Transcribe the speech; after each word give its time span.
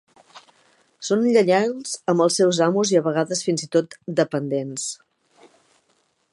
Són 1.09 1.25
lleials 1.35 1.91
amb 2.13 2.25
els 2.25 2.39
seus 2.41 2.61
amos 2.69 2.95
i 2.95 2.99
de 2.99 3.03
vegades, 3.09 3.45
fins 3.49 3.67
i 3.69 3.71
tot, 3.77 3.99
dependents. 4.21 4.89